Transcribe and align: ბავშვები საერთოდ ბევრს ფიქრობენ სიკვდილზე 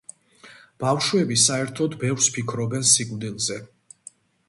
ბავშვები 0.83 1.37
საერთოდ 1.45 1.99
ბევრს 2.07 2.33
ფიქრობენ 2.39 2.91
სიკვდილზე 2.97 3.63